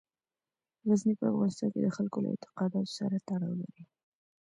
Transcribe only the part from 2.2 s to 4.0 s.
له اعتقاداتو سره تړاو لري.